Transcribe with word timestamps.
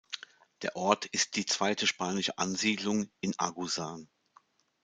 Der 0.63 0.75
Ort 0.75 1.05
ist 1.05 1.35
die 1.35 1.45
zweite 1.45 1.85
spanische 1.85 2.35
Ansiedlung 2.39 3.11
in 3.19 3.35
Agusan. 3.37 4.09